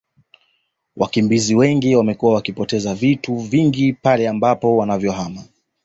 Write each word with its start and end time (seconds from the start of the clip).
Wakimbizi 0.95 1.55
wengi 1.55 1.95
wamekuwa 1.95 2.33
wakipoteza 2.33 2.95
vitu 2.95 3.35
vingi 3.35 3.93
pale 3.93 4.27
ambapo 4.29 4.77
wanavyohama 4.77 5.43